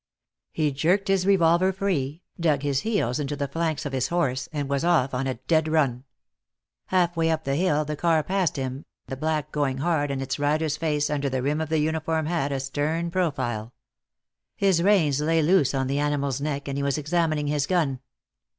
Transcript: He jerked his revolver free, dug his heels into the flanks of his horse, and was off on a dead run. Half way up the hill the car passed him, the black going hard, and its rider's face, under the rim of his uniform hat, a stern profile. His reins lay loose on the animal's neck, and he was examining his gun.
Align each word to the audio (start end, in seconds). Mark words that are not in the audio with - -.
He 0.51 0.71
jerked 0.71 1.09
his 1.09 1.27
revolver 1.27 1.71
free, 1.71 2.23
dug 2.39 2.63
his 2.63 2.79
heels 2.79 3.19
into 3.19 3.35
the 3.35 3.47
flanks 3.47 3.85
of 3.85 3.93
his 3.93 4.07
horse, 4.07 4.49
and 4.51 4.67
was 4.67 4.83
off 4.83 5.13
on 5.13 5.27
a 5.27 5.35
dead 5.35 5.67
run. 5.67 6.05
Half 6.87 7.15
way 7.15 7.29
up 7.29 7.43
the 7.43 7.53
hill 7.55 7.85
the 7.85 7.95
car 7.95 8.23
passed 8.23 8.55
him, 8.55 8.85
the 9.05 9.15
black 9.15 9.51
going 9.51 9.77
hard, 9.77 10.09
and 10.09 10.19
its 10.19 10.39
rider's 10.39 10.75
face, 10.75 11.11
under 11.11 11.29
the 11.29 11.43
rim 11.43 11.61
of 11.61 11.69
his 11.69 11.81
uniform 11.81 12.25
hat, 12.25 12.51
a 12.51 12.59
stern 12.59 13.11
profile. 13.11 13.73
His 14.55 14.81
reins 14.81 15.21
lay 15.21 15.39
loose 15.43 15.75
on 15.75 15.85
the 15.85 15.99
animal's 15.99 16.41
neck, 16.41 16.67
and 16.67 16.79
he 16.79 16.83
was 16.83 16.97
examining 16.97 17.45
his 17.45 17.67
gun. 17.67 17.99